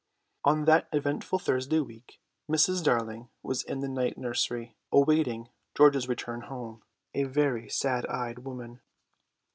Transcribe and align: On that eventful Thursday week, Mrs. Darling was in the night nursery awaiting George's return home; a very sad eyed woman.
On 0.43 0.65
that 0.65 0.87
eventful 0.93 1.37
Thursday 1.37 1.79
week, 1.79 2.19
Mrs. 2.49 2.83
Darling 2.83 3.29
was 3.43 3.61
in 3.61 3.81
the 3.81 3.87
night 3.87 4.17
nursery 4.17 4.75
awaiting 4.91 5.49
George's 5.77 6.07
return 6.07 6.41
home; 6.41 6.81
a 7.13 7.25
very 7.25 7.69
sad 7.69 8.07
eyed 8.07 8.39
woman. 8.39 8.81